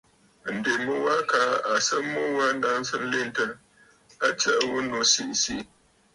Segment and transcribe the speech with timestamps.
[0.57, 3.45] Ǹdèmu wa kaa à sɨ mu wa naŋsə nlentə,
[4.25, 5.63] a tsəʼə ghu nu siʼi siʼi.